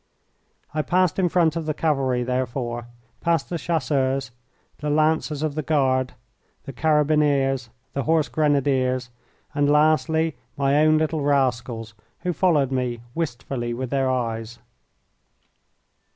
[0.73, 2.87] I passed in front of the cavalry, therefore,
[3.19, 4.31] past the Chasseurs,
[4.79, 6.13] the Lancers of the Guard,
[6.63, 9.11] the Carabineers, the Horse Grenadiers,
[9.53, 14.57] and, lastly, my own little rascals, who followed me wistfully with their eyes.